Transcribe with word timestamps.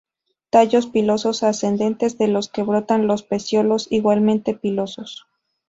Tallos 0.49 0.87
pilosos 0.87 1.43
ascendentes, 1.43 2.17
de 2.17 2.27
los 2.27 2.49
que 2.49 2.63
brotan 2.63 3.05
los 3.05 3.21
peciolos, 3.21 3.85
igualmente 3.91 4.55
pilosos. 4.55 5.27